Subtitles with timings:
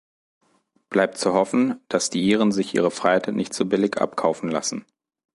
[0.89, 4.83] Bleibt zu hoffen, dass die Iren sich ihre Freiheit nicht so billig abkaufen lassen.